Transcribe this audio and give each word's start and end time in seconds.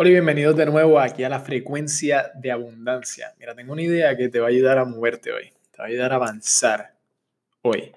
Hola 0.00 0.10
y 0.10 0.12
bienvenidos 0.12 0.54
de 0.54 0.64
nuevo 0.64 1.00
aquí 1.00 1.24
a 1.24 1.28
la 1.28 1.40
frecuencia 1.40 2.30
de 2.36 2.52
abundancia. 2.52 3.34
Mira, 3.36 3.56
tengo 3.56 3.72
una 3.72 3.82
idea 3.82 4.16
que 4.16 4.28
te 4.28 4.38
va 4.38 4.46
a 4.46 4.50
ayudar 4.50 4.78
a 4.78 4.84
moverte 4.84 5.32
hoy, 5.32 5.52
te 5.72 5.78
va 5.78 5.86
a 5.86 5.88
ayudar 5.88 6.12
a 6.12 6.14
avanzar 6.14 6.94
hoy. 7.62 7.90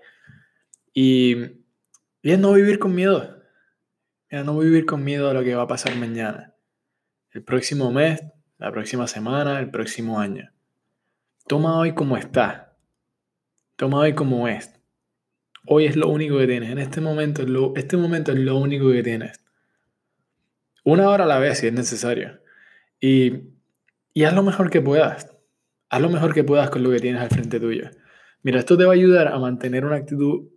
Y, 0.95 1.37
es 2.23 2.39
no 2.39 2.53
vivir 2.53 2.79
con 2.79 2.95
miedo. 2.95 3.43
Mira, 4.31 4.43
no 4.43 4.57
vivir 4.57 4.87
con 4.87 5.03
miedo 5.03 5.29
a 5.29 5.35
lo 5.35 5.43
que 5.43 5.53
va 5.53 5.61
a 5.61 5.67
pasar 5.67 5.95
mañana, 5.95 6.55
el 7.33 7.43
próximo 7.43 7.91
mes, 7.91 8.23
la 8.57 8.71
próxima 8.71 9.05
semana, 9.05 9.59
el 9.59 9.69
próximo 9.69 10.19
año. 10.19 10.51
Toma 11.45 11.77
hoy 11.77 11.93
como 11.93 12.17
está. 12.17 12.75
Toma 13.75 13.99
hoy 13.99 14.15
como 14.15 14.47
es. 14.47 14.73
Hoy 15.67 15.85
es 15.85 15.95
lo 15.95 16.09
único 16.09 16.39
que 16.39 16.47
tienes. 16.47 16.71
En 16.71 16.79
este 16.79 16.99
momento, 16.99 17.43
lo, 17.43 17.75
este 17.75 17.95
momento 17.95 18.31
es 18.31 18.39
lo 18.39 18.57
único 18.57 18.91
que 18.91 19.03
tienes. 19.03 19.39
Una 20.83 21.09
hora 21.09 21.25
a 21.25 21.27
la 21.27 21.39
vez 21.39 21.59
si 21.59 21.67
es 21.67 21.73
necesario. 21.73 22.41
Y, 22.99 23.33
haz 24.23 24.33
lo 24.33 24.43
mejor 24.43 24.69
que 24.69 24.81
puedas. 24.81 25.29
Haz 25.89 26.01
lo 26.01 26.09
mejor 26.09 26.33
que 26.33 26.43
puedas 26.43 26.69
con 26.69 26.83
lo 26.83 26.91
que 26.91 26.99
tienes 26.99 27.21
al 27.21 27.29
frente 27.29 27.59
tuyo. 27.59 27.89
Mira, 28.43 28.59
esto 28.59 28.77
te 28.77 28.85
va 28.85 28.91
a 28.91 28.95
ayudar 28.95 29.27
a 29.27 29.37
mantener 29.37 29.85
una 29.85 29.97
actitud, 29.97 30.49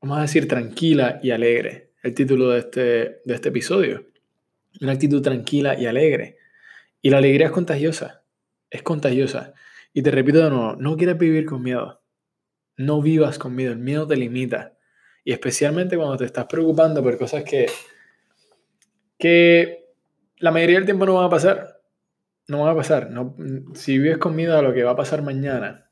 vamos 0.00 0.18
a 0.18 0.22
decir, 0.22 0.48
tranquila 0.48 1.20
y 1.22 1.30
alegre. 1.30 1.92
El 2.02 2.14
título 2.14 2.50
de 2.50 2.58
este, 2.60 2.80
de 3.24 3.34
este 3.34 3.50
episodio. 3.50 4.06
Una 4.80 4.92
actitud 4.92 5.20
tranquila 5.20 5.78
y 5.78 5.86
alegre. 5.86 6.38
Y 7.02 7.10
la 7.10 7.18
alegría 7.18 7.46
es 7.46 7.52
contagiosa. 7.52 8.24
Es 8.70 8.82
contagiosa. 8.82 9.52
Y 9.92 10.02
te 10.02 10.10
repito 10.10 10.42
de 10.42 10.48
nuevo, 10.48 10.76
no 10.76 10.96
quieres 10.96 11.18
vivir 11.18 11.44
con 11.44 11.62
miedo. 11.62 12.02
No 12.76 13.02
vivas 13.02 13.38
con 13.38 13.54
miedo. 13.54 13.72
El 13.72 13.78
miedo 13.78 14.06
te 14.06 14.16
limita. 14.16 14.78
Y 15.24 15.32
especialmente 15.32 15.96
cuando 15.96 16.16
te 16.16 16.24
estás 16.24 16.46
preocupando 16.46 17.02
por 17.02 17.18
cosas 17.18 17.44
que 17.44 17.66
que 19.22 19.84
la 20.38 20.50
mayoría 20.50 20.78
del 20.78 20.84
tiempo 20.84 21.06
no 21.06 21.14
va 21.14 21.26
a 21.26 21.30
pasar. 21.30 21.80
No 22.48 22.64
va 22.64 22.72
a 22.72 22.74
pasar. 22.74 23.08
No, 23.12 23.36
si 23.72 23.96
vives 23.96 24.18
con 24.18 24.34
miedo 24.34 24.58
a 24.58 24.62
lo 24.62 24.74
que 24.74 24.82
va 24.82 24.90
a 24.90 24.96
pasar 24.96 25.22
mañana, 25.22 25.88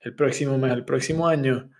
el 0.00 0.14
próximo 0.14 0.58
mes, 0.58 0.70
el 0.70 0.84
próximo 0.84 1.26
año, 1.26 1.70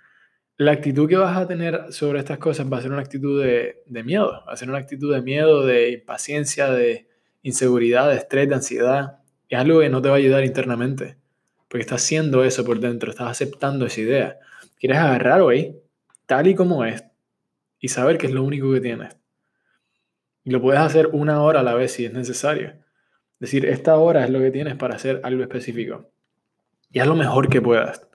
la 0.57 0.73
actitud 0.73 1.07
que 1.07 1.19
vas 1.19 1.37
a 1.37 1.47
tener 1.47 1.93
sobre 1.93 2.21
estas 2.21 2.39
cosas 2.39 2.67
va 2.73 2.79
a 2.79 2.81
ser 2.81 2.93
una 2.93 3.03
actitud 3.03 3.45
de, 3.45 3.83
de 3.85 4.03
miedo. 4.03 4.43
Va 4.49 4.55
a 4.55 4.57
ser 4.57 4.71
una 4.71 4.79
actitud 4.79 5.13
de 5.13 5.21
miedo, 5.21 5.67
de 5.67 5.91
impaciencia, 5.91 6.71
de 6.71 7.09
inseguridad, 7.43 8.09
de 8.09 8.17
estrés, 8.17 8.49
de 8.49 8.55
ansiedad. 8.55 9.19
Es 9.51 9.59
algo 9.59 9.81
que 9.81 9.91
no 9.91 10.01
te 10.01 10.09
va 10.09 10.15
a 10.15 10.19
ayudar 10.19 10.47
internamente. 10.47 11.19
Porque 11.69 11.83
estás 11.83 12.03
haciendo 12.03 12.43
eso 12.43 12.65
por 12.65 12.81
dentro, 12.81 13.11
estás 13.11 13.29
aceptando 13.29 13.85
esa 13.85 14.01
idea. 14.01 14.39
Quieres 14.79 14.97
agarrar 14.97 15.43
hoy, 15.43 15.77
tal 16.25 16.47
y 16.47 16.55
como 16.55 16.87
es, 16.87 17.05
y 17.79 17.89
saber 17.89 18.17
que 18.17 18.29
es 18.29 18.33
lo 18.33 18.43
único 18.43 18.73
que 18.73 18.81
tienes. 18.81 19.20
Lo 20.51 20.61
puedes 20.61 20.81
hacer 20.81 21.09
una 21.13 21.43
hora 21.43 21.61
a 21.61 21.63
la 21.63 21.75
vez 21.75 21.93
si 21.93 22.05
es 22.05 22.13
necesario. 22.13 22.69
Es 22.69 23.39
decir, 23.39 23.67
esta 23.67 23.97
hora 23.97 24.25
es 24.25 24.31
lo 24.31 24.41
que 24.41 24.51
tienes 24.51 24.75
para 24.75 24.97
hacer 24.97 25.21
algo 25.23 25.43
específico. 25.43 26.11
Y 26.91 26.99
haz 26.99 27.07
lo 27.07 27.15
mejor 27.15 27.49
que 27.49 27.63
puedas. 27.63 28.07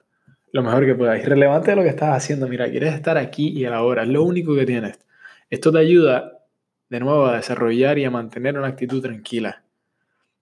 Lo 0.52 0.62
mejor 0.62 0.84
que 0.84 0.94
puedas. 0.94 1.18
Irrelevante 1.18 1.70
de 1.70 1.76
lo 1.76 1.82
que 1.82 1.88
estás 1.88 2.14
haciendo. 2.14 2.46
Mira, 2.46 2.68
quieres 2.70 2.94
estar 2.94 3.16
aquí 3.16 3.48
y 3.48 3.64
a 3.64 3.70
la 3.70 3.82
hora. 3.82 4.02
Es 4.02 4.08
lo 4.08 4.22
único 4.22 4.54
que 4.54 4.66
tienes. 4.66 4.98
Esto 5.48 5.72
te 5.72 5.78
ayuda, 5.78 6.44
de 6.90 7.00
nuevo, 7.00 7.26
a 7.26 7.36
desarrollar 7.36 7.98
y 7.98 8.04
a 8.04 8.10
mantener 8.10 8.58
una 8.58 8.68
actitud 8.68 9.00
tranquila. 9.00 9.64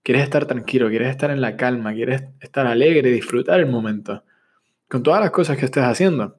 Quieres 0.03 0.25
estar 0.25 0.47
tranquilo, 0.47 0.89
quieres 0.89 1.11
estar 1.11 1.31
en 1.31 1.41
la 1.41 1.57
calma, 1.57 1.95
quieres 1.95 2.25
estar 2.41 2.67
alegre, 2.67 3.11
disfrutar 3.11 3.61
el 3.61 3.67
momento. 3.67 4.25
Con 4.89 5.05
todas 5.05 5.21
las 5.21 5.31
cosas 5.31 5.57
que 5.57 5.67
estés 5.67 5.85
haciendo. 5.85 6.39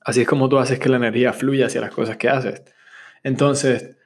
Así 0.00 0.20
es 0.20 0.28
como 0.28 0.48
tú 0.48 0.58
haces 0.58 0.78
que 0.78 0.88
la 0.88 0.96
energía 0.98 1.32
fluya 1.32 1.66
hacia 1.66 1.80
las 1.80 1.90
cosas 1.90 2.16
que 2.16 2.28
haces. 2.28 2.62
Entonces, 3.24 3.96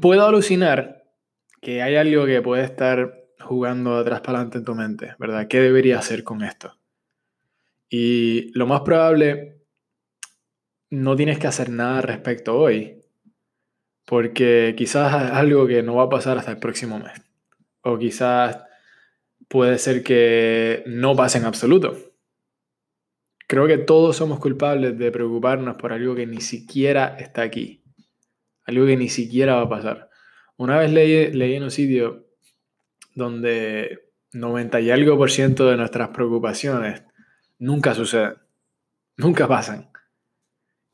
puedo 0.00 0.26
alucinar 0.26 1.04
que 1.60 1.82
hay 1.82 1.96
algo 1.96 2.26
que 2.26 2.42
puede 2.42 2.64
estar 2.64 3.24
jugando 3.40 3.96
atrás 3.96 4.20
para 4.20 4.38
adelante 4.38 4.58
en 4.58 4.64
tu 4.64 4.74
mente, 4.74 5.14
¿verdad? 5.18 5.48
¿Qué 5.48 5.60
debería 5.60 5.98
hacer 5.98 6.24
con 6.24 6.42
esto? 6.42 6.76
Y 7.88 8.50
lo 8.58 8.66
más 8.66 8.80
probable, 8.80 9.62
no 10.90 11.16
tienes 11.16 11.38
que 11.38 11.46
hacer 11.46 11.70
nada 11.70 11.98
al 11.98 12.02
respecto 12.04 12.58
hoy, 12.58 13.02
porque 14.04 14.74
quizás 14.76 15.24
es 15.24 15.30
algo 15.32 15.66
que 15.66 15.82
no 15.82 15.96
va 15.96 16.04
a 16.04 16.08
pasar 16.08 16.38
hasta 16.38 16.52
el 16.52 16.58
próximo 16.58 16.98
mes. 16.98 17.20
O 17.82 17.98
quizás 17.98 18.58
puede 19.48 19.78
ser 19.78 20.02
que 20.02 20.82
no 20.86 21.14
pase 21.14 21.38
en 21.38 21.44
absoluto. 21.44 21.96
Creo 23.48 23.66
que 23.68 23.78
todos 23.78 24.16
somos 24.16 24.40
culpables 24.40 24.98
de 24.98 25.12
preocuparnos 25.12 25.76
por 25.76 25.92
algo 25.92 26.16
que 26.16 26.26
ni 26.26 26.40
siquiera 26.40 27.16
está 27.18 27.42
aquí, 27.42 27.84
algo 28.66 28.86
que 28.86 28.96
ni 28.96 29.08
siquiera 29.08 29.54
va 29.54 29.62
a 29.62 29.68
pasar. 29.68 30.10
Una 30.56 30.78
vez 30.78 30.92
leí, 30.92 31.54
en 31.54 31.62
un 31.62 31.70
sitio 31.70 32.26
donde 33.14 34.10
90 34.32 34.80
y 34.80 34.90
algo 34.90 35.16
por 35.16 35.30
ciento 35.30 35.68
de 35.68 35.76
nuestras 35.76 36.08
preocupaciones 36.08 37.02
nunca 37.58 37.94
suceden, 37.94 38.34
nunca 39.16 39.46
pasan. 39.46 39.90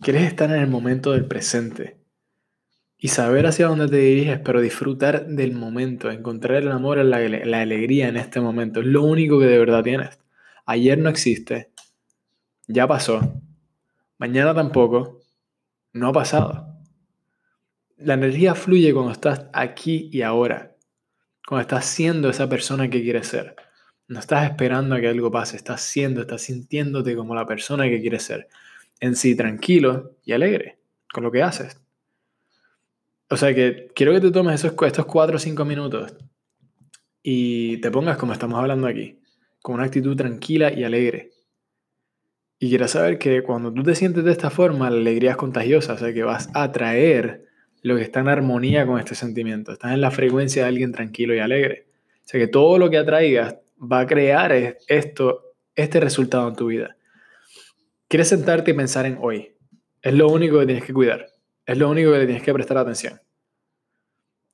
Quieres 0.00 0.24
estar 0.24 0.50
en 0.50 0.60
el 0.60 0.68
momento 0.68 1.12
del 1.12 1.26
presente 1.26 1.98
y 2.98 3.08
saber 3.08 3.46
hacia 3.46 3.68
dónde 3.68 3.88
te 3.88 3.96
diriges, 3.96 4.40
pero 4.40 4.60
disfrutar 4.60 5.26
del 5.26 5.52
momento, 5.52 6.10
encontrar 6.10 6.62
el 6.62 6.70
amor, 6.70 6.98
la, 6.98 7.20
la 7.20 7.60
alegría 7.60 8.08
en 8.08 8.16
este 8.16 8.40
momento. 8.40 8.80
Es 8.80 8.86
lo 8.86 9.02
único 9.02 9.38
que 9.38 9.46
de 9.46 9.58
verdad 9.58 9.82
tienes. 9.82 10.18
Ayer 10.66 10.98
no 10.98 11.08
existe, 11.08 11.70
ya 12.68 12.86
pasó, 12.86 13.40
mañana 14.18 14.54
tampoco, 14.54 15.20
no 15.92 16.08
ha 16.08 16.12
pasado. 16.12 16.71
La 18.04 18.14
energía 18.14 18.54
fluye 18.54 18.92
cuando 18.92 19.12
estás 19.12 19.46
aquí 19.52 20.08
y 20.12 20.22
ahora, 20.22 20.76
cuando 21.46 21.62
estás 21.62 21.86
siendo 21.86 22.30
esa 22.30 22.48
persona 22.48 22.88
que 22.88 23.02
quieres 23.02 23.28
ser. 23.28 23.56
No 24.08 24.18
estás 24.18 24.44
esperando 24.44 24.94
a 24.94 25.00
que 25.00 25.08
algo 25.08 25.30
pase, 25.30 25.56
estás 25.56 25.80
siendo, 25.80 26.20
estás 26.20 26.42
sintiéndote 26.42 27.16
como 27.16 27.34
la 27.34 27.46
persona 27.46 27.84
que 27.84 28.00
quieres 28.00 28.24
ser. 28.24 28.48
En 29.00 29.16
sí, 29.16 29.34
tranquilo 29.36 30.16
y 30.24 30.32
alegre 30.32 30.78
con 31.12 31.22
lo 31.22 31.30
que 31.30 31.42
haces. 31.42 31.80
O 33.28 33.36
sea 33.36 33.54
que 33.54 33.90
quiero 33.94 34.12
que 34.12 34.20
te 34.20 34.30
tomes 34.30 34.62
esos, 34.62 34.74
estos 34.82 35.06
4 35.06 35.36
o 35.36 35.38
5 35.38 35.64
minutos 35.64 36.14
y 37.22 37.78
te 37.78 37.90
pongas 37.90 38.16
como 38.16 38.32
estamos 38.32 38.58
hablando 38.58 38.86
aquí, 38.86 39.20
con 39.62 39.76
una 39.76 39.84
actitud 39.84 40.16
tranquila 40.16 40.72
y 40.72 40.84
alegre. 40.84 41.30
Y 42.58 42.68
quiero 42.68 42.86
saber 42.88 43.18
que 43.18 43.42
cuando 43.42 43.72
tú 43.72 43.82
te 43.82 43.94
sientes 43.94 44.24
de 44.24 44.32
esta 44.32 44.50
forma, 44.50 44.90
la 44.90 44.96
alegría 44.96 45.32
es 45.32 45.36
contagiosa, 45.36 45.94
o 45.94 45.98
sea 45.98 46.12
que 46.12 46.22
vas 46.22 46.48
a 46.54 46.64
atraer 46.64 47.46
lo 47.82 47.96
que 47.96 48.02
está 48.02 48.20
en 48.20 48.28
armonía 48.28 48.86
con 48.86 48.98
este 48.98 49.14
sentimiento. 49.14 49.72
Estás 49.72 49.92
en 49.92 50.00
la 50.00 50.10
frecuencia 50.10 50.62
de 50.62 50.68
alguien 50.68 50.92
tranquilo 50.92 51.34
y 51.34 51.40
alegre. 51.40 51.86
O 52.24 52.28
sea 52.28 52.40
que 52.40 52.46
todo 52.46 52.78
lo 52.78 52.88
que 52.88 52.98
atraigas 52.98 53.56
va 53.80 54.00
a 54.00 54.06
crear 54.06 54.52
esto, 54.86 55.54
este 55.74 56.00
resultado 56.00 56.48
en 56.48 56.56
tu 56.56 56.66
vida. 56.68 56.96
Quieres 58.08 58.28
sentarte 58.28 58.70
y 58.70 58.74
pensar 58.74 59.06
en 59.06 59.18
hoy. 59.20 59.52
Es 60.00 60.14
lo 60.14 60.28
único 60.28 60.60
que 60.60 60.66
tienes 60.66 60.84
que 60.84 60.92
cuidar. 60.92 61.26
Es 61.66 61.76
lo 61.76 61.90
único 61.90 62.12
que 62.12 62.24
tienes 62.24 62.42
que 62.42 62.52
prestar 62.52 62.78
atención. 62.78 63.20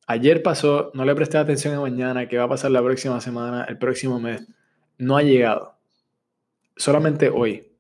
Ayer 0.07 0.43
pasó, 0.43 0.91
no 0.95 1.05
le 1.05 1.15
presté 1.15 1.37
atención 1.37 1.75
a 1.75 1.81
mañana, 1.81 2.29
que 2.29 2.39
va 2.39 2.45
a 2.45 2.49
pasar 2.49 2.71
la 2.71 2.83
próxima 2.83 3.21
semana, 3.21 3.65
el 3.69 3.77
próximo 3.77 4.19
mes. 4.19 4.47
No 4.97 5.19
ha 5.19 5.23
llegado. 5.23 5.75
Solamente 6.77 7.29
hoy. 7.29 7.73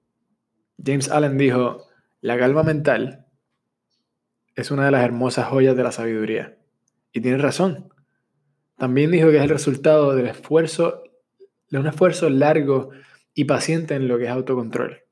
James 0.84 1.10
Allen 1.10 1.38
dijo, 1.38 1.86
la 2.20 2.38
calma 2.38 2.62
mental 2.62 3.28
es 4.58 4.72
una 4.72 4.86
de 4.86 4.91
las 4.91 5.04
hermosas 5.04 5.46
joyas 5.46 5.76
de 5.76 5.84
la 5.84 5.92
sabiduría. 5.92 6.58
Y 7.12 7.20
tiene 7.20 7.38
razón. 7.38 7.92
También 8.76 9.12
dijo 9.12 9.30
que 9.30 9.36
es 9.36 9.42
el 9.44 9.50
resultado 9.50 10.16
del 10.16 10.26
esfuerzo, 10.26 11.04
de 11.70 11.78
un 11.78 11.86
esfuerzo 11.86 12.28
largo 12.28 12.91
y 13.34 13.44
paciente 13.44 13.94
en 13.94 14.08
lo 14.08 14.18
que 14.18 14.24
es 14.24 14.30
autocontrol. 14.30 15.04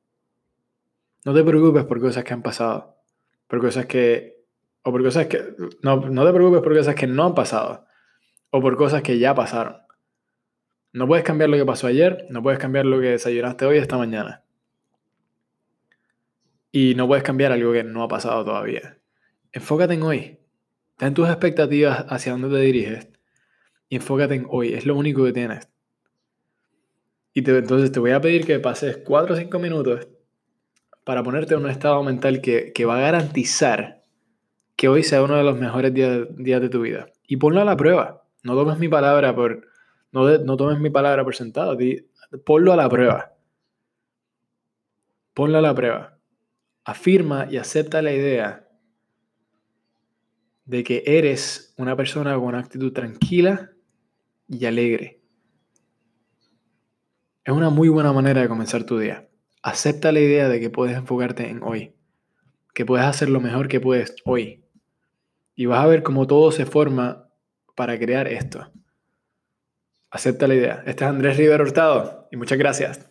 No 1.24 1.32
te 1.32 1.44
preocupes 1.44 1.84
por 1.84 2.00
cosas 2.00 2.24
que 2.24 2.34
han 2.34 2.42
pasado, 2.42 2.96
por 3.46 3.60
cosas 3.60 3.86
que, 3.86 4.42
o 4.82 4.90
por 4.90 5.04
cosas 5.04 5.26
que, 5.26 5.54
no, 5.80 6.00
te 6.00 6.32
preocupes 6.32 6.62
por 6.62 6.76
cosas 6.76 6.96
que 6.96 7.06
no 7.06 7.26
han 7.26 7.34
pasado, 7.36 7.86
o 8.50 8.60
por 8.60 8.76
cosas 8.76 9.02
que 9.02 9.20
ya 9.20 9.32
pasaron. 9.32 9.76
No 10.92 11.06
puedes 11.06 11.24
cambiar 11.24 11.50
lo 11.50 11.56
que 11.56 11.64
pasó 11.64 11.86
ayer, 11.86 12.26
no 12.30 12.42
puedes 12.42 12.58
cambiar 12.58 12.84
lo 12.84 12.98
que 12.98 13.10
desayunaste 13.10 13.64
hoy 13.64 13.78
esta 13.78 13.96
mañana. 13.96 14.42
Y 16.72 16.96
no 16.96 17.06
puedes 17.06 17.22
cambiar 17.22 17.52
algo 17.52 17.72
que 17.72 17.84
no 17.84 18.02
ha 18.02 18.08
pasado 18.08 18.44
todavía. 18.44 18.98
Enfócate 19.56 19.94
en 19.94 20.02
hoy. 20.02 20.38
Ten 20.98 21.14
tus 21.14 21.30
expectativas 21.30 22.04
hacia 22.10 22.32
dónde 22.32 22.50
te 22.50 22.58
diriges. 22.58 23.08
Y 23.88 23.96
enfócate 23.96 24.34
en 24.34 24.46
hoy. 24.50 24.74
Es 24.74 24.84
lo 24.84 24.94
único 24.94 25.24
que 25.24 25.32
tienes. 25.32 25.70
Y 27.32 27.48
entonces 27.50 27.90
te 27.90 27.98
voy 27.98 28.10
a 28.10 28.20
pedir 28.20 28.44
que 28.44 28.58
pases 28.60 28.98
4 28.98 29.32
o 29.32 29.38
5 29.38 29.58
minutos 29.58 30.08
para 31.04 31.22
ponerte 31.22 31.54
en 31.54 31.60
un 31.60 31.70
estado 31.70 32.02
mental 32.02 32.42
que, 32.42 32.84
va 32.84 32.98
a 32.98 33.00
garantizar 33.00 34.02
que 34.76 34.88
hoy 34.88 35.02
sea 35.02 35.22
uno 35.22 35.38
de 35.38 35.44
los 35.44 35.58
mejores 35.58 35.94
días, 35.94 36.26
días, 36.36 36.60
de 36.60 36.68
tu 36.68 36.82
vida. 36.82 37.06
Y 37.26 37.38
ponlo 37.38 37.62
a 37.62 37.64
la 37.64 37.78
prueba. 37.78 38.24
No 38.42 38.54
tomes 38.54 38.78
mi 38.78 38.88
palabra 38.88 39.34
por, 39.34 39.68
no, 40.12 40.36
no 40.36 40.56
tomes 40.58 40.80
mi 40.80 40.90
palabra 40.90 41.24
por 41.24 41.34
sentado. 41.34 41.78
Ponlo 42.44 42.74
a 42.74 42.76
la 42.76 42.90
prueba. 42.90 43.32
Ponlo 45.32 45.56
a 45.56 45.62
la 45.62 45.74
prueba 45.74 46.16
afirma 46.86 47.48
y 47.50 47.56
acepta 47.56 48.00
la 48.00 48.12
idea 48.12 48.65
de 50.66 50.84
que 50.84 51.02
eres 51.06 51.72
una 51.78 51.96
persona 51.96 52.34
con 52.34 52.44
una 52.44 52.58
actitud 52.58 52.92
tranquila 52.92 53.70
y 54.48 54.66
alegre. 54.66 55.20
Es 57.44 57.54
una 57.54 57.70
muy 57.70 57.88
buena 57.88 58.12
manera 58.12 58.42
de 58.42 58.48
comenzar 58.48 58.84
tu 58.84 58.98
día. 58.98 59.28
Acepta 59.62 60.12
la 60.12 60.20
idea 60.20 60.48
de 60.48 60.60
que 60.60 60.68
puedes 60.68 60.96
enfocarte 60.96 61.48
en 61.48 61.62
hoy, 61.62 61.94
que 62.74 62.84
puedes 62.84 63.06
hacer 63.06 63.30
lo 63.30 63.40
mejor 63.40 63.68
que 63.68 63.80
puedes 63.80 64.16
hoy. 64.24 64.64
Y 65.54 65.66
vas 65.66 65.82
a 65.82 65.86
ver 65.86 66.02
cómo 66.02 66.26
todo 66.26 66.50
se 66.52 66.66
forma 66.66 67.30
para 67.76 67.98
crear 67.98 68.26
esto. 68.26 68.70
Acepta 70.10 70.48
la 70.48 70.54
idea. 70.54 70.82
Este 70.86 71.04
es 71.04 71.10
Andrés 71.10 71.36
Rivera 71.36 71.62
Hurtado 71.62 72.28
y 72.30 72.36
muchas 72.36 72.58
gracias. 72.58 73.08